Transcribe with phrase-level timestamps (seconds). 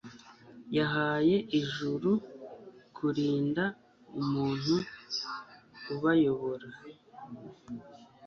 [0.77, 2.11] yahaye ijuru
[2.95, 3.63] kurinda
[4.21, 4.75] umuntu
[5.93, 6.67] ubayobora